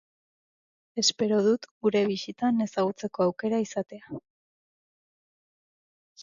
[1.01, 4.19] Espero dut gure bisitan ezagutzeko aukera izatea.